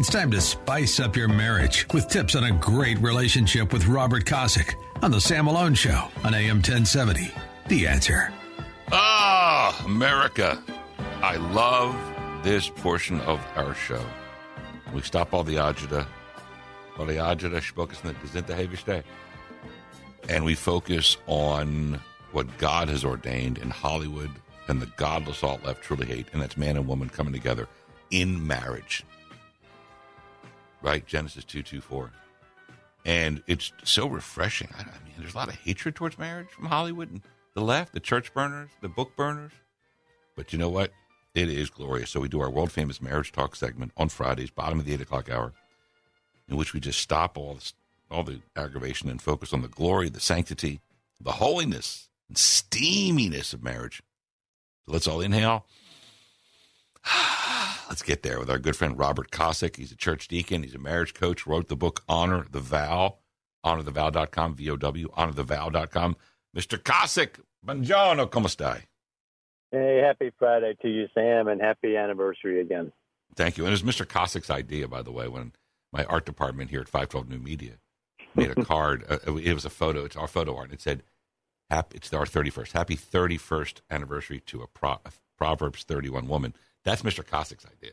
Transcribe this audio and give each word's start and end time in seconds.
It's 0.00 0.08
time 0.08 0.30
to 0.30 0.40
spice 0.40 0.98
up 0.98 1.14
your 1.14 1.28
marriage 1.28 1.86
with 1.92 2.08
tips 2.08 2.34
on 2.34 2.44
a 2.44 2.52
great 2.52 2.98
relationship 3.00 3.70
with 3.70 3.86
Robert 3.86 4.24
Kosick 4.24 4.72
on 5.02 5.10
The 5.10 5.20
Sam 5.20 5.44
Malone 5.44 5.74
Show 5.74 6.08
on 6.24 6.32
AM 6.32 6.56
1070. 6.56 7.30
The 7.68 7.86
answer. 7.86 8.32
Ah, 8.90 9.78
America. 9.84 10.58
I 11.20 11.36
love 11.36 11.94
this 12.42 12.70
portion 12.70 13.20
of 13.20 13.46
our 13.56 13.74
show. 13.74 14.02
We 14.94 15.02
stop 15.02 15.34
all 15.34 15.44
the 15.44 15.56
agita. 15.56 16.06
All 16.98 17.04
the 17.04 17.16
agita 17.16 17.60
gesinte 17.60 18.56
Haviste. 18.56 19.02
And 20.30 20.46
we 20.46 20.54
focus 20.54 21.18
on 21.26 22.00
what 22.32 22.46
God 22.56 22.88
has 22.88 23.04
ordained 23.04 23.58
in 23.58 23.68
Hollywood 23.68 24.30
and 24.66 24.80
the 24.80 24.90
godless 24.96 25.44
alt 25.44 25.62
left 25.62 25.82
truly 25.82 26.06
hate, 26.06 26.28
and 26.32 26.40
that's 26.40 26.56
man 26.56 26.78
and 26.78 26.88
woman 26.88 27.10
coming 27.10 27.34
together 27.34 27.68
in 28.10 28.46
marriage. 28.46 29.04
Right? 30.82 31.06
Genesis 31.06 31.44
2 31.44 31.62
2 31.62 31.80
4. 31.80 32.10
And 33.04 33.42
it's 33.46 33.72
so 33.84 34.06
refreshing. 34.06 34.68
I 34.78 34.82
mean, 34.82 35.14
there's 35.18 35.34
a 35.34 35.36
lot 35.36 35.48
of 35.48 35.54
hatred 35.54 35.94
towards 35.94 36.18
marriage 36.18 36.48
from 36.48 36.66
Hollywood 36.66 37.10
and 37.10 37.22
the 37.54 37.62
left, 37.62 37.92
the 37.92 38.00
church 38.00 38.32
burners, 38.34 38.70
the 38.80 38.88
book 38.88 39.16
burners. 39.16 39.52
But 40.36 40.52
you 40.52 40.58
know 40.58 40.68
what? 40.68 40.92
It 41.34 41.48
is 41.48 41.70
glorious. 41.70 42.10
So 42.10 42.20
we 42.20 42.28
do 42.28 42.40
our 42.40 42.50
world 42.50 42.72
famous 42.72 43.00
marriage 43.00 43.32
talk 43.32 43.56
segment 43.56 43.92
on 43.96 44.08
Fridays, 44.08 44.50
bottom 44.50 44.78
of 44.78 44.84
the 44.84 44.92
eight 44.92 45.00
o'clock 45.00 45.30
hour, 45.30 45.52
in 46.48 46.56
which 46.56 46.74
we 46.74 46.80
just 46.80 47.00
stop 47.00 47.38
all 47.38 47.54
this, 47.54 47.72
all 48.10 48.24
the 48.24 48.40
aggravation 48.56 49.08
and 49.08 49.22
focus 49.22 49.52
on 49.52 49.62
the 49.62 49.68
glory, 49.68 50.08
the 50.08 50.20
sanctity, 50.20 50.80
the 51.20 51.32
holiness, 51.32 52.08
and 52.28 52.36
steaminess 52.36 53.54
of 53.54 53.62
marriage. 53.62 54.02
So 54.86 54.92
let's 54.92 55.06
all 55.06 55.20
inhale. 55.20 55.66
Ah. 57.02 57.39
Let's 57.90 58.02
get 58.02 58.22
there 58.22 58.38
with 58.38 58.48
our 58.48 58.58
good 58.60 58.76
friend 58.76 58.96
Robert 58.96 59.32
Kosick. 59.32 59.74
He's 59.76 59.90
a 59.90 59.96
church 59.96 60.28
deacon. 60.28 60.62
He's 60.62 60.76
a 60.76 60.78
marriage 60.78 61.12
coach. 61.12 61.44
Wrote 61.44 61.66
the 61.66 61.74
book 61.76 62.04
Honor 62.08 62.46
the 62.48 62.60
Vow, 62.60 63.16
honorthevow.com, 63.66 64.54
V-O-W, 64.54 65.08
honorthevow.com. 65.08 66.16
Mr. 66.56 66.78
Kosick, 66.78 67.40
buongiorno, 67.66 68.30
come 68.30 68.44
stai? 68.46 68.82
Hey, 69.72 70.00
happy 70.04 70.30
Friday 70.38 70.76
to 70.82 70.88
you, 70.88 71.08
Sam, 71.14 71.48
and 71.48 71.60
happy 71.60 71.96
anniversary 71.96 72.60
again. 72.60 72.92
Thank 73.34 73.58
you. 73.58 73.64
And 73.66 73.72
it 73.74 73.82
was 73.82 73.96
Mr. 73.96 74.06
Kosick's 74.06 74.50
idea, 74.50 74.86
by 74.86 75.02
the 75.02 75.12
way, 75.12 75.26
when 75.26 75.52
my 75.92 76.04
art 76.04 76.26
department 76.26 76.70
here 76.70 76.80
at 76.80 76.88
512 76.88 77.28
New 77.28 77.38
Media 77.38 77.78
made 78.36 78.50
a 78.56 78.64
card. 78.64 79.04
uh, 79.10 79.34
it 79.36 79.54
was 79.54 79.64
a 79.64 79.70
photo. 79.70 80.04
It's 80.04 80.16
our 80.16 80.28
photo 80.28 80.56
art. 80.56 80.66
And 80.66 80.74
it 80.74 80.80
said, 80.80 81.02
happy, 81.68 81.96
it's 81.96 82.12
our 82.12 82.24
31st. 82.24 82.70
Happy 82.72 82.96
31st 82.96 83.80
anniversary 83.90 84.38
to 84.46 84.62
a, 84.62 84.68
Pro, 84.68 84.98
Proverbs 85.40 85.84
31 85.84 86.28
woman. 86.28 86.54
That's 86.84 87.00
Mr. 87.00 87.24
Kosick's 87.24 87.64
idea. 87.64 87.92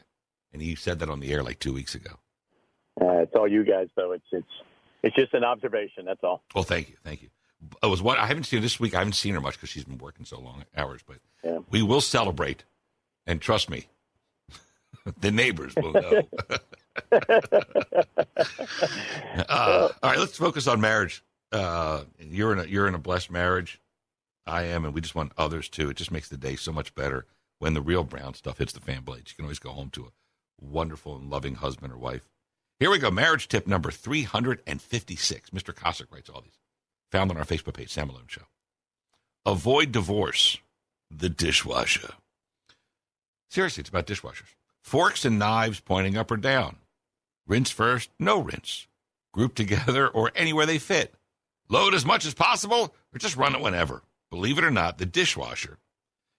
And 0.51 0.61
he 0.61 0.75
said 0.75 0.99
that 0.99 1.09
on 1.09 1.21
the 1.21 1.31
air 1.31 1.43
like 1.43 1.59
two 1.59 1.71
weeks 1.73 1.95
ago. 1.95 2.11
Uh, 2.99 3.19
it's 3.19 3.33
all 3.35 3.47
you 3.47 3.63
guys, 3.63 3.87
though. 3.95 4.11
It's, 4.11 4.25
it's, 4.33 4.47
it's 5.01 5.15
just 5.15 5.33
an 5.33 5.45
observation. 5.45 6.03
That's 6.05 6.19
all. 6.23 6.43
Well, 6.53 6.65
thank 6.65 6.89
you. 6.89 6.97
Thank 7.05 7.21
you. 7.21 7.29
It 7.81 7.87
was 7.87 8.01
what 8.01 8.17
I 8.19 8.25
haven't 8.25 8.43
seen 8.43 8.61
this 8.61 8.79
week. 8.81 8.93
I 8.95 8.97
haven't 8.99 9.13
seen 9.13 9.33
her 9.33 9.39
much 9.39 9.53
because 9.55 9.69
she's 9.69 9.85
been 9.85 9.97
working 9.97 10.25
so 10.25 10.39
long 10.39 10.65
hours, 10.75 11.01
but 11.07 11.17
Yeah. 11.43 11.59
we 11.69 11.81
will 11.81 12.01
celebrate. 12.01 12.65
And 13.25 13.41
trust 13.41 13.69
me, 13.69 13.87
the 15.21 15.31
neighbors 15.31 15.73
will 15.77 15.93
know. 15.93 16.21
uh, 19.49 19.89
all 20.03 20.09
right, 20.09 20.19
let's 20.19 20.37
focus 20.37 20.67
on 20.67 20.81
marriage. 20.81 21.23
Uh, 21.51 22.03
you're 22.19 22.51
in 22.51 22.59
a 22.59 22.65
you're 22.65 22.87
in 22.87 22.95
a 22.95 22.99
blessed 22.99 23.31
marriage. 23.31 23.79
I 24.45 24.63
am, 24.63 24.83
and 24.85 24.93
we 24.93 25.01
just 25.01 25.15
want 25.15 25.31
others 25.37 25.69
too. 25.69 25.89
It 25.89 25.97
just 25.97 26.11
makes 26.11 26.27
the 26.29 26.37
day 26.37 26.55
so 26.57 26.71
much 26.71 26.93
better 26.95 27.25
when 27.59 27.73
the 27.73 27.81
real 27.81 28.03
brown 28.03 28.33
stuff 28.33 28.57
hits 28.57 28.73
the 28.73 28.79
fan 28.79 29.01
blades. 29.03 29.31
You 29.31 29.35
can 29.35 29.45
always 29.45 29.59
go 29.59 29.71
home 29.71 29.89
to 29.91 30.05
a 30.05 30.11
wonderful 30.59 31.15
and 31.15 31.29
loving 31.29 31.55
husband 31.55 31.91
or 31.91 31.97
wife. 31.97 32.27
Here 32.79 32.91
we 32.91 32.99
go. 32.99 33.09
Marriage 33.09 33.47
tip 33.47 33.67
number 33.67 33.91
356. 33.91 35.49
Mr. 35.49 35.73
Kosick 35.73 36.11
writes 36.11 36.29
all 36.29 36.41
these. 36.41 36.59
Found 37.11 37.31
on 37.31 37.37
our 37.37 37.45
Facebook 37.45 37.73
page, 37.73 37.91
Sam 37.91 38.07
Malone 38.07 38.25
Show. 38.27 38.43
Avoid 39.45 39.91
divorce. 39.91 40.57
The 41.09 41.29
dishwasher. 41.29 42.13
Seriously, 43.49 43.81
it's 43.81 43.89
about 43.89 44.07
dishwashers. 44.07 44.53
Forks 44.83 45.25
and 45.25 45.39
knives 45.39 45.79
pointing 45.79 46.17
up 46.17 46.29
or 46.29 46.37
down. 46.37 46.77
Rinse 47.47 47.71
first, 47.71 48.09
no 48.19 48.39
rinse. 48.39 48.87
Group 49.33 49.55
together 49.55 50.07
or 50.13 50.31
anywhere 50.35 50.65
they 50.65 50.79
fit. 50.79 51.13
Load 51.69 51.93
as 51.93 52.05
much 52.05 52.25
as 52.25 52.33
possible 52.33 52.93
or 53.13 53.19
just 53.19 53.37
run 53.37 53.55
it 53.55 53.61
whenever. 53.61 54.03
Believe 54.29 54.57
it 54.57 54.63
or 54.65 54.71
not, 54.71 54.97
the 54.97 55.05
dishwasher 55.05 55.77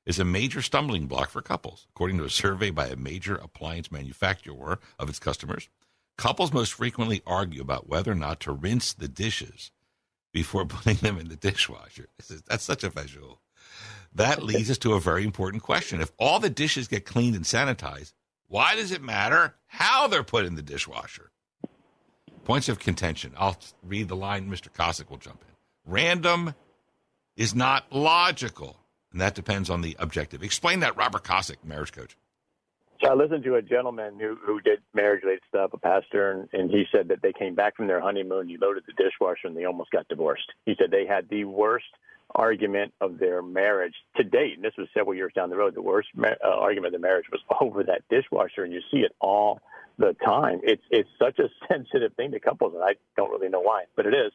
is 0.08 0.18
a 0.18 0.24
major 0.24 0.62
stumbling 0.62 1.06
block 1.06 1.28
for 1.28 1.42
couples. 1.42 1.86
According 1.90 2.16
to 2.16 2.24
a 2.24 2.30
survey 2.30 2.70
by 2.70 2.86
a 2.86 2.96
major 2.96 3.34
appliance 3.34 3.92
manufacturer 3.92 4.80
of 4.98 5.10
its 5.10 5.18
customers, 5.18 5.68
couples 6.16 6.50
most 6.50 6.72
frequently 6.72 7.20
argue 7.26 7.60
about 7.60 7.90
whether 7.90 8.12
or 8.12 8.14
not 8.14 8.40
to 8.40 8.52
rinse 8.52 8.94
the 8.94 9.06
dishes 9.06 9.70
before 10.32 10.64
putting 10.66 10.96
them 10.96 11.18
in 11.18 11.28
the 11.28 11.36
dishwasher. 11.36 12.08
This 12.16 12.30
is, 12.30 12.42
that's 12.42 12.64
such 12.64 12.82
a 12.82 12.88
visual. 12.88 13.42
That 14.14 14.42
leads 14.42 14.70
us 14.70 14.78
to 14.78 14.94
a 14.94 15.00
very 15.00 15.24
important 15.24 15.62
question. 15.62 16.00
If 16.00 16.10
all 16.18 16.40
the 16.40 16.48
dishes 16.48 16.88
get 16.88 17.04
cleaned 17.04 17.36
and 17.36 17.44
sanitized, 17.44 18.14
why 18.46 18.76
does 18.76 18.92
it 18.92 19.02
matter 19.02 19.56
how 19.66 20.06
they're 20.06 20.22
put 20.22 20.46
in 20.46 20.54
the 20.54 20.62
dishwasher? 20.62 21.32
Points 22.44 22.70
of 22.70 22.78
contention. 22.78 23.34
I'll 23.36 23.58
read 23.82 24.08
the 24.08 24.16
line. 24.16 24.48
Mr. 24.48 24.72
Kosick 24.72 25.10
will 25.10 25.18
jump 25.18 25.42
in. 25.46 25.92
Random 25.92 26.54
is 27.36 27.54
not 27.54 27.92
logical, 27.92 28.77
and 29.12 29.20
that 29.20 29.34
depends 29.34 29.70
on 29.70 29.80
the 29.80 29.96
objective. 29.98 30.42
Explain 30.42 30.80
that, 30.80 30.96
Robert 30.96 31.24
Kosick, 31.24 31.64
marriage 31.64 31.92
coach. 31.92 32.16
So 33.02 33.08
I 33.08 33.14
listened 33.14 33.44
to 33.44 33.54
a 33.54 33.62
gentleman 33.62 34.18
who, 34.18 34.36
who 34.44 34.60
did 34.60 34.80
marriage 34.92 35.22
related 35.22 35.44
stuff, 35.48 35.70
a 35.72 35.78
pastor, 35.78 36.32
and, 36.32 36.48
and 36.52 36.70
he 36.70 36.84
said 36.90 37.08
that 37.08 37.22
they 37.22 37.32
came 37.32 37.54
back 37.54 37.76
from 37.76 37.86
their 37.86 38.00
honeymoon. 38.00 38.48
He 38.48 38.56
loaded 38.56 38.84
the 38.86 38.92
dishwasher 38.92 39.46
and 39.46 39.56
they 39.56 39.66
almost 39.66 39.92
got 39.92 40.08
divorced. 40.08 40.50
He 40.66 40.74
said 40.76 40.90
they 40.90 41.06
had 41.06 41.28
the 41.28 41.44
worst 41.44 41.86
argument 42.34 42.92
of 43.00 43.18
their 43.18 43.40
marriage 43.40 43.94
to 44.16 44.24
date. 44.24 44.54
And 44.56 44.64
this 44.64 44.74
was 44.76 44.88
several 44.92 45.14
years 45.14 45.32
down 45.32 45.48
the 45.48 45.56
road. 45.56 45.74
The 45.74 45.82
worst 45.82 46.08
ma- 46.14 46.34
uh, 46.44 46.48
argument 46.48 46.94
of 46.94 47.00
the 47.00 47.06
marriage 47.06 47.26
was 47.30 47.40
over 47.60 47.84
that 47.84 48.02
dishwasher. 48.10 48.64
And 48.64 48.72
you 48.72 48.80
see 48.90 48.98
it 48.98 49.14
all 49.20 49.60
the 49.98 50.14
time. 50.24 50.60
It's 50.62 50.82
it's 50.90 51.08
such 51.18 51.38
a 51.38 51.48
sensitive 51.68 52.14
thing 52.14 52.30
to 52.32 52.40
couples, 52.40 52.74
and 52.74 52.82
I 52.82 52.94
don't 53.16 53.30
really 53.30 53.48
know 53.48 53.60
why, 53.60 53.84
but 53.96 54.06
it 54.06 54.14
is. 54.14 54.32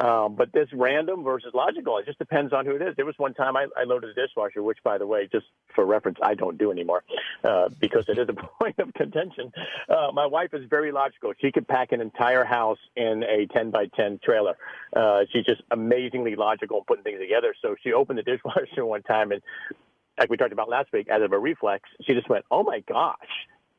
Um, 0.00 0.36
but 0.36 0.52
this 0.52 0.68
random 0.72 1.24
versus 1.24 1.50
logical, 1.52 1.98
it 1.98 2.06
just 2.06 2.18
depends 2.18 2.52
on 2.52 2.64
who 2.64 2.76
it 2.76 2.82
is. 2.82 2.94
There 2.96 3.04
was 3.04 3.16
one 3.18 3.34
time 3.34 3.56
I, 3.56 3.66
I 3.76 3.84
loaded 3.84 4.10
a 4.10 4.14
dishwasher, 4.14 4.62
which, 4.62 4.78
by 4.84 4.98
the 4.98 5.06
way, 5.06 5.28
just 5.30 5.46
for 5.74 5.84
reference, 5.84 6.18
I 6.22 6.34
don't 6.34 6.56
do 6.56 6.70
anymore 6.70 7.02
uh, 7.44 7.68
because 7.80 8.04
it 8.08 8.18
is 8.18 8.28
a 8.28 8.32
point 8.62 8.78
of 8.78 8.94
contention. 8.94 9.52
Uh, 9.88 10.10
my 10.12 10.26
wife 10.26 10.54
is 10.54 10.62
very 10.70 10.92
logical. 10.92 11.32
She 11.40 11.50
could 11.50 11.66
pack 11.66 11.92
an 11.92 12.00
entire 12.00 12.44
house 12.44 12.78
in 12.96 13.24
a 13.24 13.46
10 13.52 13.70
by 13.70 13.86
10 13.94 14.20
trailer. 14.24 14.56
Uh, 14.94 15.22
she's 15.32 15.44
just 15.44 15.62
amazingly 15.70 16.36
logical 16.36 16.78
in 16.78 16.84
putting 16.84 17.04
things 17.04 17.20
together. 17.20 17.54
So 17.60 17.74
she 17.82 17.92
opened 17.92 18.18
the 18.18 18.22
dishwasher 18.30 18.86
one 18.86 19.02
time, 19.02 19.32
and 19.32 19.42
like 20.18 20.30
we 20.30 20.36
talked 20.36 20.52
about 20.52 20.68
last 20.68 20.92
week, 20.92 21.08
out 21.10 21.22
of 21.22 21.32
a 21.32 21.38
reflex, 21.38 21.88
she 22.06 22.14
just 22.14 22.28
went, 22.28 22.44
"Oh 22.50 22.62
my 22.62 22.80
gosh." 22.80 23.16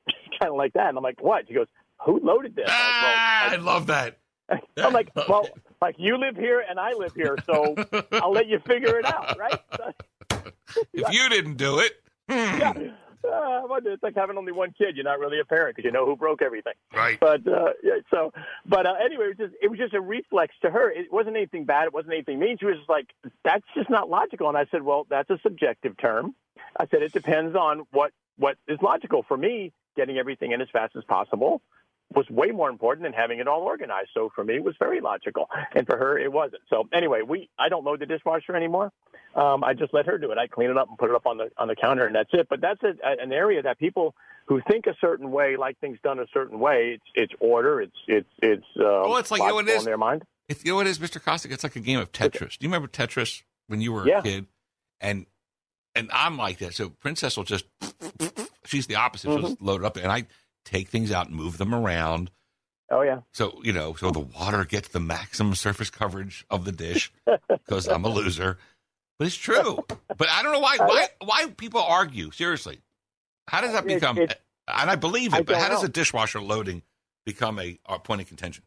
kind 0.40 0.52
of 0.52 0.56
like 0.56 0.74
that. 0.74 0.90
And 0.90 0.98
I'm 0.98 1.04
like, 1.04 1.22
what? 1.22 1.48
She 1.48 1.54
goes, 1.54 1.68
who 2.06 2.20
loaded 2.20 2.56
this? 2.56 2.66
Ah, 2.70 3.50
I 3.50 3.54
I 3.54 3.58
love 3.58 3.88
that. 3.88 4.18
I'm 4.78 4.94
like, 4.94 5.10
well, 5.28 5.48
like 5.82 5.96
you 5.98 6.18
live 6.18 6.36
here 6.36 6.64
and 6.68 6.80
I 6.80 6.94
live 6.94 7.14
here, 7.16 7.38
so 7.46 7.76
I'll 8.12 8.32
let 8.34 8.48
you 8.48 8.60
figure 8.68 9.00
it 9.00 9.06
out, 9.06 9.38
right? 9.38 9.60
If 10.94 11.14
you 11.14 11.30
didn't 11.30 11.56
do 11.56 11.80
it, 11.80 11.94
hmm, 12.30 12.60
yeah. 12.60 12.74
Uh, 13.24 13.62
it's 13.86 14.02
like 14.02 14.16
having 14.16 14.38
only 14.38 14.52
one 14.52 14.74
kid. 14.78 14.96
You're 14.96 15.06
not 15.06 15.20
really 15.20 15.40
a 15.40 15.46
parent 15.46 15.76
because 15.76 15.86
you 15.86 15.92
know 15.92 16.06
who 16.06 16.16
broke 16.16 16.42
everything. 16.42 16.74
right. 16.94 17.20
But 17.20 17.48
uh, 17.48 17.74
yeah, 17.84 18.00
so, 18.10 18.34
but 18.66 18.86
uh, 18.86 18.94
anyway, 19.04 19.26
it 19.26 19.38
was 19.38 19.50
just 19.50 19.54
it 19.62 19.70
was 19.70 19.80
just 19.80 19.94
a 19.94 20.02
reflex 20.02 20.56
to 20.64 20.72
her. 20.72 20.90
It 20.90 21.12
wasn't 21.12 21.36
anything 21.36 21.66
bad. 21.66 21.86
It 21.86 21.94
wasn't 21.94 22.14
anything 22.14 22.40
mean. 22.40 22.58
She 22.60 22.66
was 22.66 22.78
just 22.78 22.90
like, 22.90 23.08
"That's 23.44 23.66
just 23.76 23.90
not 23.90 24.10
logical." 24.10 24.50
And 24.50 24.58
I 24.58 24.66
said, 24.72 24.82
"Well, 24.82 25.06
that's 25.10 25.30
a 25.30 25.40
subjective 25.44 25.98
term." 25.98 26.36
I 26.80 26.88
said, 26.88 27.04
"It 27.04 27.14
depends 27.14 27.56
on 27.56 27.86
what 27.92 28.12
what 28.38 28.58
is 28.68 28.80
logical 28.82 29.24
for 29.28 29.38
me. 29.38 29.72
Getting 29.96 30.18
everything 30.18 30.52
in 30.52 30.62
as 30.62 30.68
fast 30.72 30.96
as 30.96 31.04
possible 31.06 31.62
was 32.14 32.30
way 32.30 32.48
more 32.52 32.70
important 32.70 33.04
than 33.06 33.14
having 33.14 33.40
it 33.40 33.48
all 33.48 33.62
organized. 33.62 34.10
So 34.14 34.30
for 34.36 34.44
me, 34.44 34.56
it 34.56 34.64
was 34.64 34.76
very 34.80 35.00
logical, 35.02 35.48
and 35.76 35.88
for 35.88 35.98
her, 35.98 36.18
it 36.18 36.32
wasn't. 36.32 36.62
So 36.70 36.88
anyway, 36.94 37.22
we 37.28 37.50
I 37.58 37.70
don't 37.70 37.86
load 37.86 38.00
the 38.02 38.06
dishwasher 38.06 38.56
anymore. 38.56 38.92
Um, 39.36 39.64
I 39.64 39.74
just 39.74 39.94
let 39.94 40.06
her 40.08 40.18
do 40.18 40.32
it. 40.32 40.38
I 40.38 40.48
clean 40.48 40.70
it 40.70 40.78
up 40.78 40.90
and 40.90 40.98
put 40.98 41.10
it 41.10 41.16
up 41.16 41.26
on 41.26 41.38
the 41.38 41.50
on 41.58 41.68
the 41.68 41.76
counter, 41.76 42.06
and 42.06 42.16
that's 42.16 42.30
it. 42.34 42.48
But 42.50 42.60
that's 42.62 42.82
a, 42.84 42.94
an 43.04 43.32
area 43.32 43.62
that 43.62 43.80
people 43.80 44.14
who 44.48 44.62
think 44.70 44.88
a 44.88 44.96
certain 45.00 45.32
way, 45.32 45.56
like 45.56 45.80
things 45.80 45.98
done 46.04 46.20
a 46.20 46.26
certain 46.34 46.60
way, 46.60 46.96
it's 46.96 47.04
it's 47.16 47.34
order, 47.40 47.80
it's 47.82 47.96
it's 48.08 48.30
it's 48.42 48.66
uh, 48.78 48.84
Well, 49.06 49.18
it's 49.18 49.32
like, 49.32 49.42
you 49.42 49.48
know 49.48 49.56
what 49.56 49.70
it 49.70 49.80
in 49.80 49.86
their 49.86 49.98
mind. 49.98 50.24
If 50.50 50.66
you 50.66 50.72
know 50.72 50.78
what 50.78 50.88
it 50.88 50.90
is, 50.90 51.00
Mr. 51.00 51.22
Kosick, 51.22 51.52
it's 51.52 51.64
like 51.64 51.78
a 51.78 51.80
game 51.80 52.00
of 52.00 52.12
Tetris. 52.12 52.58
Do 52.58 52.66
you 52.66 52.70
remember 52.70 52.90
Tetris 52.90 53.44
when 53.68 53.80
you 53.80 53.94
were 53.94 54.06
Yeah. 54.06 54.20
a 54.20 54.24
kid? 54.24 54.48
And 55.00 55.28
and 55.96 56.10
I'm 56.14 56.38
like 56.38 56.58
that. 56.58 56.74
So 56.74 56.90
Princess 56.90 57.38
will 57.38 57.46
just 57.46 57.66
she's 58.72 58.88
the 58.88 58.96
opposite. 58.96 59.28
She'll 59.30 59.38
Mm-hmm. 59.38 59.48
just 59.48 59.62
load 59.62 59.82
it 59.82 59.86
up, 59.86 59.98
and 59.98 60.08
I 60.12 60.26
take 60.66 60.88
things 60.88 61.12
out 61.12 61.28
and 61.28 61.36
move 61.36 61.58
them 61.58 61.76
around. 61.76 62.32
Oh 62.90 63.02
yeah, 63.04 63.20
So 63.34 63.62
you 63.64 63.72
know, 63.74 63.94
so 63.94 64.12
the 64.12 64.20
water 64.20 64.66
gets 64.66 64.90
the 64.90 65.00
maximum 65.00 65.56
surface 65.56 65.90
coverage 65.90 66.46
of 66.50 66.66
the 66.66 66.72
dish 66.74 67.12
because 67.50 67.88
I'm 67.88 68.04
a 68.04 68.10
loser. 68.10 68.58
But 69.18 69.28
it's 69.28 69.36
true. 69.38 69.86
But 70.18 70.30
I 70.30 70.42
don't 70.44 70.52
know 70.52 70.60
why 70.60 70.78
why 70.78 71.08
why 71.24 71.46
people 71.56 71.82
argue. 71.82 72.32
Seriously, 72.32 72.80
how 73.48 73.62
does 73.62 73.74
that 73.74 73.86
become? 73.86 74.18
it- 74.18 74.42
and 74.68 74.90
I 74.90 74.96
believe 74.96 75.34
it, 75.34 75.38
I 75.38 75.42
but 75.44 75.56
how 75.58 75.64
don't 75.70 75.72
does 75.78 75.84
a 75.84 75.90
dishwasher 75.90 76.40
loading 76.42 76.82
become 77.26 77.60
a, 77.60 77.78
a 77.88 78.00
point 78.00 78.22
of 78.22 78.28
contention? 78.28 78.64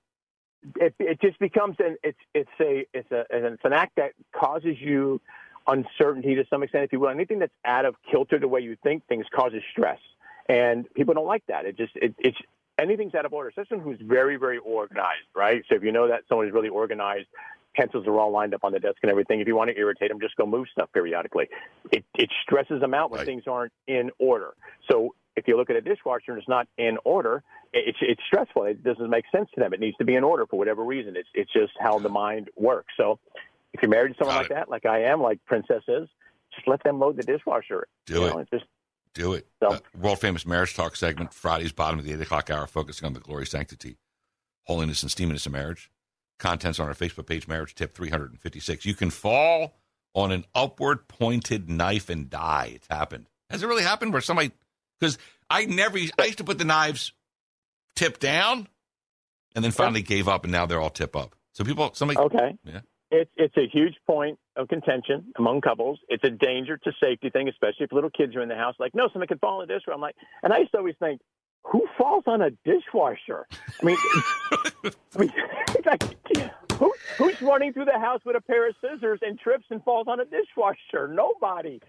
It, 0.76 0.94
it 0.98 1.20
just 1.20 1.38
becomes 1.38 1.76
an 1.78 1.96
it's 2.02 2.18
it's 2.34 2.50
a 2.60 2.86
it's 2.94 3.10
a 3.10 3.24
it's 3.30 3.62
an 3.64 3.72
act 3.74 3.92
that 3.96 4.12
causes 4.34 4.76
you 4.80 5.20
uncertainty 5.66 6.34
to 6.34 6.44
some 6.50 6.62
extent, 6.62 6.84
if 6.84 6.92
you 6.92 7.00
will. 7.00 7.08
Anything 7.08 7.38
that's 7.38 7.52
out 7.64 7.84
of 7.84 7.94
kilter 8.10 8.38
the 8.38 8.48
way 8.48 8.60
you 8.60 8.76
think 8.82 9.06
things 9.06 9.26
causes 9.34 9.62
stress, 9.72 9.98
and 10.48 10.92
people 10.94 11.14
don't 11.14 11.26
like 11.26 11.44
that. 11.48 11.64
It 11.66 11.76
just 11.76 11.92
it, 11.96 12.14
it's 12.18 12.36
anything's 12.78 13.14
out 13.14 13.24
of 13.24 13.32
order. 13.32 13.52
So 13.54 13.64
someone 13.68 13.86
who's 13.86 14.06
very 14.06 14.36
very 14.36 14.58
organized, 14.58 15.28
right? 15.34 15.62
So 15.68 15.76
if 15.76 15.82
you 15.82 15.92
know 15.92 16.08
that 16.08 16.22
someone 16.28 16.46
is 16.46 16.52
really 16.52 16.68
organized, 16.68 17.26
pencils 17.76 18.06
are 18.06 18.18
all 18.18 18.30
lined 18.30 18.54
up 18.54 18.64
on 18.64 18.72
the 18.72 18.80
desk 18.80 18.98
and 19.02 19.10
everything. 19.10 19.40
If 19.40 19.48
you 19.48 19.56
want 19.56 19.70
to 19.70 19.76
irritate 19.78 20.08
them, 20.10 20.20
just 20.20 20.36
go 20.36 20.46
move 20.46 20.66
stuff 20.72 20.90
periodically. 20.92 21.48
It, 21.92 22.04
it 22.14 22.30
stresses 22.42 22.80
them 22.80 22.94
out 22.94 23.10
when 23.10 23.18
Right. 23.18 23.26
things 23.26 23.44
aren't 23.46 23.72
in 23.86 24.10
order. 24.18 24.54
So 24.90 25.14
if 25.36 25.48
you 25.48 25.56
look 25.56 25.70
at 25.70 25.76
a 25.76 25.80
dishwasher 25.80 26.30
and 26.32 26.38
it's 26.38 26.48
not 26.48 26.68
in 26.78 26.96
order, 27.04 27.42
it's 27.72 27.98
it's 28.00 28.20
stressful. 28.26 28.64
It 28.64 28.84
doesn't 28.84 29.10
make 29.10 29.24
sense 29.34 29.48
to 29.54 29.60
them. 29.60 29.72
It 29.72 29.80
needs 29.80 29.96
to 29.96 30.04
be 30.04 30.14
in 30.14 30.22
order 30.22 30.46
for 30.46 30.56
whatever 30.58 30.84
reason. 30.84 31.16
It's 31.16 31.28
it's 31.34 31.52
just 31.52 31.72
how 31.80 31.98
the 31.98 32.08
mind 32.08 32.50
works. 32.56 32.94
So 32.96 33.18
you're 33.84 33.90
married 33.90 34.12
to 34.14 34.18
someone 34.18 34.34
Got 34.36 34.42
like 34.42 34.50
it. 34.50 34.54
that, 34.54 34.68
like 34.70 34.86
I 34.86 35.02
am, 35.04 35.20
like 35.22 35.44
Princess 35.46 35.82
is, 35.88 36.08
just 36.54 36.66
let 36.66 36.82
them 36.82 36.98
load 36.98 37.16
the 37.16 37.22
dishwasher. 37.22 37.86
Do 38.06 38.14
you 38.14 38.24
it. 38.26 38.30
know, 38.34 38.44
just 38.52 38.64
Do 39.14 39.34
it. 39.34 39.46
So- 39.62 39.68
Uh, 39.74 39.78
world 39.96 40.20
famous 40.20 40.44
marriage 40.46 40.74
talk 40.74 40.96
segment, 40.96 41.32
Fridays, 41.34 41.72
bottom 41.72 41.98
of 41.98 42.04
the 42.04 42.12
8 42.12 42.20
o'clock 42.22 42.50
hour, 42.50 42.66
focusing 42.66 43.06
on 43.06 43.12
the 43.12 43.20
glory, 43.20 43.46
sanctity, 43.46 43.96
holiness, 44.64 45.02
and 45.02 45.10
steaminess 45.12 45.46
of 45.46 45.52
marriage. 45.52 45.90
Contents 46.38 46.80
on 46.80 46.88
our 46.88 46.94
Facebook 46.94 47.26
page, 47.26 47.46
Marriage 47.46 47.74
Tip 47.76 47.94
356. 47.94 48.84
You 48.84 48.94
can 48.94 49.10
fall 49.10 49.74
on 50.14 50.32
an 50.32 50.44
upward 50.54 51.06
pointed 51.06 51.68
knife 51.70 52.08
and 52.08 52.28
die. 52.28 52.72
It's 52.74 52.88
happened. 52.88 53.26
Has 53.50 53.62
it 53.62 53.66
really 53.66 53.84
happened 53.84 54.12
where 54.12 54.20
somebody, 54.22 54.50
because 54.98 55.16
I 55.48 55.66
never, 55.66 55.96
I 56.18 56.24
used 56.24 56.38
to 56.38 56.44
put 56.44 56.58
the 56.58 56.64
knives 56.64 57.12
tip 57.94 58.18
down 58.18 58.66
and 59.54 59.64
then 59.64 59.70
finally 59.70 60.02
gave 60.02 60.26
up 60.26 60.42
and 60.42 60.50
now 60.52 60.66
they're 60.66 60.80
all 60.80 60.90
tip 60.90 61.14
up. 61.14 61.36
So 61.52 61.62
people, 61.62 61.92
somebody, 61.94 62.18
okay. 62.18 62.56
Yeah. 62.64 62.80
It's 63.14 63.30
it's 63.36 63.56
a 63.56 63.68
huge 63.72 63.94
point 64.08 64.40
of 64.56 64.66
contention 64.66 65.32
among 65.38 65.60
couples. 65.60 66.00
It's 66.08 66.24
a 66.24 66.30
danger 66.30 66.76
to 66.78 66.92
safety 67.00 67.30
thing, 67.30 67.48
especially 67.48 67.84
if 67.84 67.92
little 67.92 68.10
kids 68.10 68.34
are 68.34 68.42
in 68.42 68.48
the 68.48 68.56
house. 68.56 68.74
Like, 68.80 68.92
no, 68.92 69.08
somebody 69.12 69.28
could 69.28 69.40
fall 69.40 69.62
in 69.62 69.68
the 69.68 69.74
dishwasher. 69.74 69.94
I'm 69.94 70.00
like, 70.00 70.16
and 70.42 70.52
I 70.52 70.58
used 70.58 70.72
to 70.72 70.78
always 70.78 70.96
think, 70.98 71.20
who 71.62 71.86
falls 71.96 72.24
on 72.26 72.42
a 72.42 72.50
dishwasher? 72.50 73.46
I 73.80 73.84
mean, 73.84 73.96
I 74.52 75.18
mean, 75.18 75.32
like, 75.86 76.02
who, 76.72 76.92
who's 77.16 77.40
running 77.40 77.72
through 77.72 77.84
the 77.84 78.00
house 78.00 78.20
with 78.24 78.34
a 78.34 78.40
pair 78.40 78.68
of 78.68 78.74
scissors 78.80 79.20
and 79.22 79.38
trips 79.38 79.66
and 79.70 79.82
falls 79.84 80.08
on 80.08 80.18
a 80.18 80.24
dishwasher? 80.24 81.06
Nobody. 81.06 81.80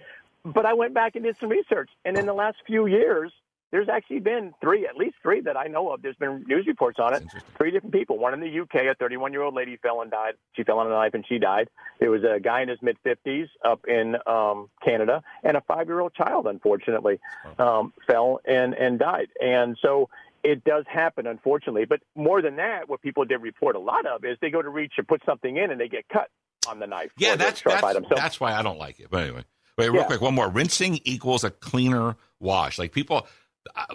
But 0.43 0.67
I 0.67 0.73
went 0.73 0.93
back 0.93 1.15
and 1.15 1.25
did 1.25 1.37
some 1.39 1.49
research, 1.49 1.89
and 2.05 2.17
in 2.17 2.27
the 2.27 2.33
last 2.33 2.57
few 2.67 2.85
years, 2.85 3.33
there's 3.75 3.89
actually 3.89 4.19
been 4.21 4.53
three, 4.61 4.87
at 4.87 4.95
least 4.95 5.15
three 5.21 5.41
that 5.41 5.57
I 5.57 5.65
know 5.67 5.91
of. 5.91 6.01
There's 6.01 6.15
been 6.15 6.45
news 6.47 6.65
reports 6.65 6.97
on 6.97 7.13
it. 7.13 7.23
Three 7.57 7.71
different 7.71 7.93
people. 7.93 8.17
One 8.17 8.33
in 8.33 8.39
the 8.39 8.59
UK, 8.61 8.75
a 8.89 8.95
31 8.97 9.33
year 9.33 9.41
old 9.41 9.53
lady 9.53 9.75
fell 9.75 10.01
and 10.01 10.09
died. 10.09 10.35
She 10.53 10.63
fell 10.63 10.79
on 10.79 10.87
a 10.87 10.91
knife 10.91 11.13
and 11.13 11.25
she 11.27 11.39
died. 11.39 11.67
There 11.99 12.09
was 12.09 12.23
a 12.23 12.39
guy 12.39 12.61
in 12.61 12.69
his 12.69 12.77
mid 12.81 12.95
50s 13.05 13.49
up 13.65 13.81
in 13.85 14.15
um, 14.25 14.69
Canada, 14.81 15.21
and 15.43 15.57
a 15.57 15.61
five 15.61 15.87
year 15.87 15.99
old 15.99 16.13
child, 16.13 16.47
unfortunately, 16.47 17.19
um, 17.59 17.91
fell 18.07 18.39
and, 18.45 18.73
and 18.75 18.97
died. 18.97 19.27
And 19.41 19.77
so 19.81 20.07
it 20.41 20.63
does 20.63 20.85
happen, 20.87 21.27
unfortunately. 21.27 21.83
But 21.83 21.99
more 22.15 22.41
than 22.41 22.55
that, 22.55 22.87
what 22.87 23.01
people 23.01 23.25
did 23.25 23.41
report 23.41 23.75
a 23.75 23.79
lot 23.79 24.05
of 24.05 24.23
is 24.23 24.37
they 24.39 24.51
go 24.51 24.61
to 24.61 24.69
reach 24.69 24.93
and 24.97 25.05
put 25.05 25.21
something 25.25 25.57
in 25.57 25.69
and 25.69 25.81
they 25.81 25.89
get 25.89 26.07
cut 26.07 26.29
on 26.69 26.79
the 26.79 26.87
knife. 26.87 27.11
Yeah, 27.17 27.35
that's 27.35 27.61
that's. 27.61 27.81
So 27.81 28.01
that's 28.15 28.39
why 28.39 28.53
I 28.53 28.61
don't 28.61 28.79
like 28.79 29.01
it. 29.01 29.07
But 29.09 29.23
anyway, 29.23 29.43
wait, 29.77 29.89
real 29.89 30.03
Yeah. 30.03 30.07
quick, 30.07 30.21
one 30.21 30.33
more. 30.33 30.47
Rinsing 30.49 31.01
equals 31.03 31.43
a 31.43 31.49
cleaner 31.51 32.15
wash. 32.39 32.77
Like 32.79 32.91
people, 32.91 33.27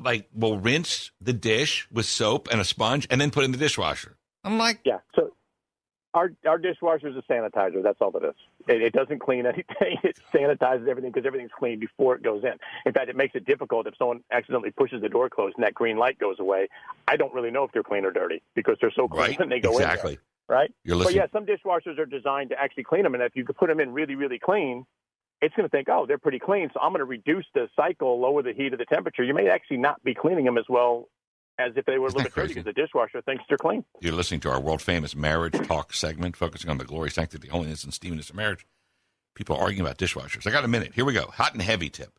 like 0.03 0.29
will 0.35 0.59
rinse 0.59 1.11
the 1.21 1.33
dish 1.33 1.89
with 1.91 2.07
soap 2.07 2.49
and 2.51 2.61
a 2.61 2.65
sponge 2.65 3.07
and 3.11 3.21
then 3.21 3.31
put 3.31 3.43
it 3.43 3.47
in 3.47 3.53
the 3.53 3.59
dishwasher. 3.59 4.17
I'm 4.45 4.59
like, 4.59 4.81
Yeah. 4.85 4.99
So 5.15 5.33
our 6.15 6.33
our 6.47 6.59
dishwasher 6.59 7.09
is 7.09 7.17
a 7.17 7.33
sanitizer. 7.33 7.83
That's 7.83 8.01
all 8.01 8.17
it 8.17 8.25
is. 8.25 8.35
It, 8.67 8.83
it 8.83 8.93
doesn't 8.93 9.21
clean 9.21 9.47
anything. 9.47 9.97
It 10.03 10.19
sanitizes 10.33 10.89
everything 10.89 11.13
because 11.13 11.27
everything's 11.27 11.53
clean 11.57 11.79
before 11.79 12.17
it 12.17 12.23
goes 12.23 12.43
in. 12.43 12.55
In 12.85 12.93
fact, 12.93 13.09
it 13.09 13.17
makes 13.17 13.35
it 13.35 13.45
difficult 13.45 13.87
if 13.87 13.95
someone 13.97 14.23
accidentally 14.33 14.71
pushes 14.71 15.03
the 15.03 15.09
door 15.09 15.29
closed 15.29 15.57
and 15.57 15.65
that 15.65 15.75
green 15.75 15.97
light 15.97 16.19
goes 16.19 16.41
away. 16.41 16.69
I 17.07 17.17
don't 17.17 17.33
really 17.33 17.51
know 17.51 17.65
if 17.65 17.73
they're 17.73 17.83
clean 17.83 18.05
or 18.05 18.11
dirty 18.11 18.43
because 18.55 18.77
they're 18.81 18.93
so 18.95 19.09
clean 19.09 19.21
right? 19.21 19.39
when 19.39 19.49
they 19.49 19.61
go 19.61 19.73
exactly. 19.73 20.13
in 20.13 20.19
there, 20.49 20.57
right? 20.59 20.75
You're 20.85 20.97
listening. 20.97 21.19
But 21.19 21.33
yeah, 21.33 21.39
some 21.39 21.47
dishwashers 21.47 21.99
are 21.99 22.07
designed 22.07 22.51
to 22.51 22.61
actually 22.61 22.85
clean 22.85 23.05
them, 23.05 23.15
and 23.15 23.23
if 23.23 23.37
you 23.37 23.45
could 23.45 23.57
put 23.57 23.69
them 23.69 23.81
in 23.81 23.93
really, 23.93 24.17
really 24.17 24.39
clean, 24.39 24.87
it's 25.43 25.55
going 25.55 25.69
to 25.69 25.71
think, 25.71 25.89
oh, 25.89 26.07
they're 26.07 26.19
pretty 26.19 26.39
clean, 26.39 26.71
so 26.73 26.81
I'm 26.81 26.93
going 26.93 27.01
to 27.01 27.05
reduce 27.05 27.47
the 27.55 27.69
cycle, 27.75 28.21
lower 28.21 28.43
the 28.43 28.53
heat 28.53 28.73
of 28.73 28.79
the 28.79 28.85
temperature. 28.85 29.25
You 29.25 29.35
may 29.35 29.49
actually 29.49 29.79
not 29.79 30.03
be 30.05 30.15
cleaning 30.15 30.45
them 30.45 30.59
as 30.59 30.67
well 30.69 31.09
as 31.59 31.73
if 31.77 31.85
they 31.85 31.99
were 31.99 32.09
a 32.09 32.11
little 32.11 32.23
bit 32.23 32.35
dirty 32.35 32.49
because 32.49 32.65
the 32.65 32.73
dishwasher 32.73 33.23
thinks 33.23 33.45
they're 33.49 33.59
clean. 33.59 33.85
You're 34.01 34.15
listening 34.15 34.41
to 34.41 34.51
our 34.51 34.61
world 34.61 34.83
famous 34.83 35.15
marriage 35.15 35.55
talk 35.67 35.93
segment, 35.93 36.37
focusing 36.37 36.71
on 36.71 36.79
the 36.79 36.85
glory, 36.85 37.11
sanctity, 37.11 37.49
holiness, 37.49 37.85
and 37.85 37.93
steaminess 37.93 38.31
of 38.31 38.37
marriage. 38.37 38.67
People 39.35 39.57
are 39.57 39.63
arguing 39.63 39.87
about 39.87 39.99
dishwashers. 39.99 40.47
I 40.47 40.51
got 40.51 40.65
a 40.65 40.69
minute. 40.69 40.93
Here 40.95 41.05
we 41.05 41.13
go. 41.13 41.27
Hot 41.35 41.53
and 41.53 41.63
heavy 41.63 41.89
tip. 41.89 42.19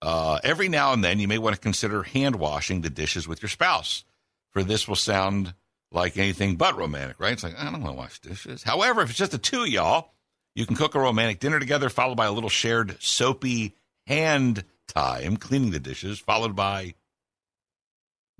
Uh, 0.00 0.38
every 0.44 0.68
now 0.68 0.92
and 0.92 1.02
then, 1.02 1.18
you 1.18 1.26
may 1.26 1.38
want 1.38 1.56
to 1.56 1.60
consider 1.60 2.02
hand 2.02 2.36
washing 2.36 2.82
the 2.82 2.90
dishes 2.90 3.26
with 3.26 3.42
your 3.42 3.48
spouse. 3.48 4.04
For 4.52 4.62
this 4.62 4.86
will 4.88 4.96
sound 4.96 5.54
like 5.90 6.16
anything 6.16 6.56
but 6.56 6.76
romantic, 6.76 7.18
right? 7.20 7.32
It's 7.32 7.42
like, 7.42 7.58
I 7.58 7.64
don't 7.64 7.82
want 7.82 7.94
to 7.94 7.98
wash 7.98 8.20
dishes. 8.20 8.62
However, 8.62 9.02
if 9.02 9.10
it's 9.10 9.18
just 9.18 9.32
the 9.32 9.38
two 9.38 9.62
of 9.62 9.68
y'all, 9.68 10.12
you 10.58 10.66
can 10.66 10.74
cook 10.74 10.96
a 10.96 10.98
romantic 10.98 11.38
dinner 11.38 11.60
together, 11.60 11.88
followed 11.88 12.16
by 12.16 12.26
a 12.26 12.32
little 12.32 12.50
shared 12.50 13.00
soapy 13.00 13.76
hand 14.08 14.64
time, 14.88 15.36
cleaning 15.36 15.70
the 15.70 15.78
dishes, 15.78 16.18
followed 16.18 16.56
by, 16.56 16.94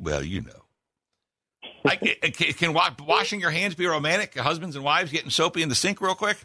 well, 0.00 0.24
you 0.24 0.40
know. 0.40 0.64
I, 1.84 1.94
can, 2.32 2.52
can 2.54 2.76
washing 3.06 3.38
your 3.38 3.52
hands 3.52 3.76
be 3.76 3.86
romantic? 3.86 4.34
Husbands 4.36 4.74
and 4.74 4.84
wives 4.84 5.12
getting 5.12 5.30
soapy 5.30 5.62
in 5.62 5.68
the 5.68 5.76
sink 5.76 6.00
real 6.00 6.16
quick? 6.16 6.38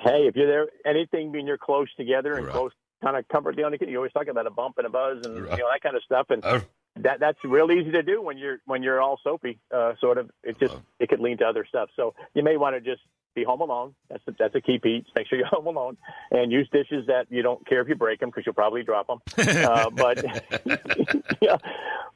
Hey, 0.00 0.26
if 0.28 0.36
you're 0.36 0.46
there, 0.46 0.68
anything 0.84 1.32
being 1.32 1.46
you're 1.46 1.56
close 1.56 1.88
together 1.96 2.36
and 2.36 2.44
Right. 2.44 2.52
close 2.52 2.72
kind 3.02 3.16
of 3.16 3.26
comfort 3.28 3.56
the 3.56 3.62
only 3.62 3.78
you 3.80 3.96
always 3.96 4.12
talk 4.12 4.28
about 4.28 4.46
a 4.46 4.50
bump 4.50 4.76
and 4.76 4.86
a 4.86 4.90
buzz 4.90 5.16
and 5.24 5.34
Right. 5.46 5.56
you 5.56 5.64
know 5.64 5.70
that 5.72 5.80
kind 5.82 5.96
of 5.96 6.02
stuff, 6.02 6.26
and 6.28 6.44
Uh, 6.44 6.60
that 6.96 7.20
that's 7.20 7.38
real 7.42 7.72
easy 7.72 7.90
to 7.92 8.02
do 8.02 8.20
when 8.20 8.36
you're 8.36 8.58
when 8.66 8.82
you're 8.82 9.00
all 9.00 9.18
soapy. 9.24 9.58
Uh, 9.74 9.94
sort 9.98 10.18
of, 10.18 10.30
it 10.42 10.58
just 10.58 10.74
Uh-huh. 10.74 10.82
it 10.98 11.08
could 11.08 11.20
lead 11.20 11.38
to 11.38 11.46
other 11.46 11.64
stuff. 11.64 11.88
So 11.96 12.14
you 12.34 12.42
may 12.42 12.58
want 12.58 12.76
to 12.76 12.80
just 12.82 13.00
be 13.34 13.44
home 13.44 13.60
alone. 13.60 13.94
That's 14.08 14.22
a, 14.26 14.34
that's 14.38 14.54
a 14.54 14.60
key, 14.60 14.78
piece. 14.78 15.04
Make 15.14 15.26
sure 15.28 15.38
you're 15.38 15.46
home 15.50 15.66
alone 15.66 15.96
and 16.30 16.50
use 16.50 16.68
dishes 16.72 17.06
that 17.06 17.26
you 17.30 17.42
don't 17.42 17.66
care 17.66 17.80
if 17.80 17.88
you 17.88 17.94
break 17.94 18.20
them 18.20 18.30
because 18.30 18.44
you'll 18.46 18.54
probably 18.54 18.82
drop 18.82 19.06
them. 19.06 19.20
Uh, 19.38 19.90
but 19.94 20.24
yeah, 21.40 21.56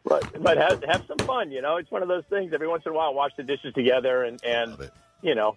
but 0.05 0.43
but 0.43 0.57
have 0.57 0.83
have 0.85 1.05
some 1.07 1.19
fun. 1.27 1.51
You 1.51 1.63
know, 1.63 1.77
it's 1.77 1.91
one 1.91 2.03
of 2.03 2.09
those 2.09 2.25
things. 2.31 2.53
Every 2.53 2.69
once 2.69 2.85
in 2.87 2.93
a 2.93 2.95
while, 2.95 3.15
wash 3.15 3.33
the 3.37 3.43
dishes 3.43 3.75
together 3.75 4.25
and 4.25 4.43
and 4.45 4.91
you 5.23 5.35
know, 5.35 5.55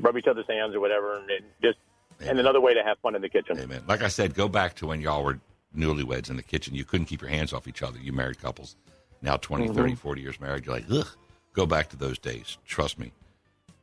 rub 0.00 0.16
each 0.16 0.26
other's 0.26 0.46
hands 0.48 0.74
or 0.74 0.80
whatever, 0.80 1.18
and, 1.18 1.30
and 1.30 1.44
just 1.62 1.78
and 2.20 2.38
another 2.38 2.60
way 2.60 2.74
to 2.74 2.82
have 2.82 2.98
fun 2.98 3.14
in 3.14 3.22
the 3.22 3.28
kitchen. 3.28 3.58
Amen. 3.58 3.82
Like 3.86 4.02
I 4.02 4.08
said, 4.08 4.34
go 4.34 4.48
back 4.48 4.74
to 4.76 4.86
when 4.86 5.00
y'all 5.00 5.24
were 5.24 5.40
newlyweds 5.76 6.30
in 6.30 6.36
the 6.36 6.42
kitchen. 6.42 6.74
You 6.74 6.84
couldn't 6.84 7.06
keep 7.06 7.20
your 7.20 7.30
hands 7.30 7.52
off 7.52 7.66
each 7.66 7.82
other. 7.82 7.98
You 7.98 8.12
married 8.12 8.40
couples. 8.40 8.76
Now 9.20 9.36
20, 9.36 9.68
30, 9.68 9.94
40 9.94 10.20
years 10.20 10.40
married. 10.40 10.66
You're 10.66 10.74
like, 10.74 10.84
ugh. 10.90 11.08
Go 11.54 11.66
back 11.66 11.88
to 11.90 11.96
those 11.96 12.18
days. 12.18 12.58
Trust 12.66 12.98
me. 12.98 13.12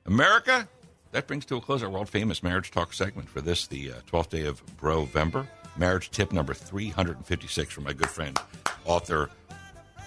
America, 0.06 0.68
that 1.12 1.28
brings 1.28 1.46
to 1.46 1.58
a 1.58 1.62
close 1.62 1.84
our 1.84 1.90
world 1.90 2.10
famous 2.10 2.44
marriage 2.44 2.72
talk 2.72 2.94
segment 2.94 3.30
for 3.30 3.42
this, 3.42 3.68
the 3.68 3.92
uh, 3.92 3.96
12th 4.12 4.30
day 4.30 4.46
of 4.46 4.62
November. 4.82 5.48
Marriage 5.78 6.12
tip 6.12 6.32
number 6.32 6.54
356 6.54 7.74
from 7.74 7.86
my 7.86 7.94
good 7.94 8.10
friend, 8.10 8.38
author, 8.86 9.30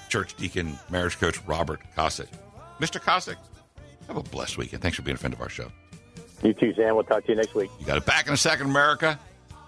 church 0.08 0.36
deacon, 0.36 0.78
marriage 0.90 1.18
coach, 1.18 1.40
Robert 1.46 1.80
Kosick. 1.96 2.28
Mr. 2.80 3.00
Kosick, 3.00 3.36
have 4.06 4.16
a 4.16 4.22
blessed 4.22 4.58
weekend. 4.58 4.82
Thanks 4.82 4.96
for 4.96 5.02
being 5.02 5.14
a 5.14 5.18
friend 5.18 5.32
of 5.32 5.40
our 5.40 5.48
show. 5.48 5.70
You 6.42 6.52
too, 6.52 6.74
Sam. 6.74 6.94
We'll 6.94 7.04
talk 7.04 7.24
to 7.24 7.32
you 7.32 7.36
next 7.36 7.54
week. 7.54 7.70
You 7.80 7.86
got 7.86 7.96
it 7.96 8.04
back 8.04 8.26
in 8.26 8.34
a 8.34 8.36
second, 8.36 8.66
America. 8.66 9.18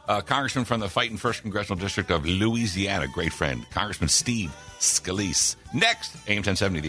Uh, 0.06 0.20
Congressman 0.20 0.64
from 0.64 0.80
the 0.80 0.88
fighting 0.88 1.16
First 1.16 1.42
Congressional 1.42 1.78
District 1.78 2.10
of 2.10 2.26
Louisiana, 2.26 3.08
great 3.08 3.32
friend, 3.32 3.66
Congressman 3.70 4.08
Steve 4.08 4.54
Scalise. 4.78 5.56
Next, 5.74 6.14
AM 6.28 6.36
1070. 6.36 6.80
The 6.80 6.84